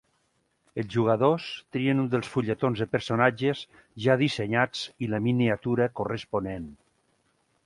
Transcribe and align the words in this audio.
Els 0.83 0.87
jugadors 0.93 1.49
trien 1.75 2.01
un 2.05 2.07
dels 2.15 2.31
fulletons 2.37 2.81
de 2.85 2.89
personatges 2.95 3.63
ja 4.07 4.19
dissenyats 4.25 4.85
i 5.07 5.13
la 5.15 5.23
miniatura 5.31 5.91
corresponent. 6.01 6.71